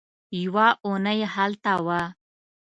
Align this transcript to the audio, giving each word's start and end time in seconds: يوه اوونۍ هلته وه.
يوه 0.41 0.67
اوونۍ 0.85 1.19
هلته 1.33 1.73
وه. 1.85 2.01